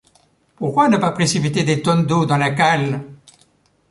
[0.55, 3.03] Pourquoi ne pas précipiter des tonnes d’eau dans la cale?